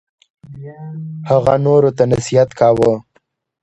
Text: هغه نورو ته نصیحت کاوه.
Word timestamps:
هغه 1.29 1.53
نورو 1.65 1.89
ته 1.97 2.03
نصیحت 2.11 2.49
کاوه. 2.59 2.93